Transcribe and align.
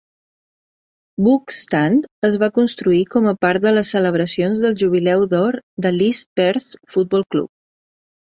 Book 1.25 1.51
Stand 1.55 2.07
es 2.29 2.37
va 2.43 2.47
construir 2.55 3.01
com 3.15 3.27
a 3.31 3.35
part 3.45 3.63
de 3.67 3.73
les 3.77 3.91
celebracions 3.95 4.63
del 4.63 4.75
jubileu 4.83 5.25
d'or 5.35 5.57
de 5.87 5.91
l'East 5.99 6.31
Perth 6.41 6.75
Football 6.95 7.27
Club. 7.37 7.53